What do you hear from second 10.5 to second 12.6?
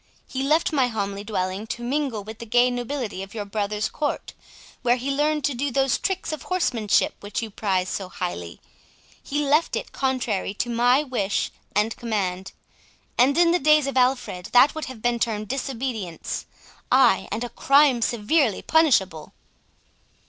to my wish and command;